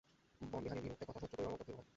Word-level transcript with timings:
বনবিহারী 0.41 0.79
ভীরু, 0.79 0.93
একথা 0.93 1.13
সহ্য 1.13 1.27
করিবার 1.31 1.53
মতো 1.53 1.63
ভীরু 1.63 1.77
নয়। 1.77 1.87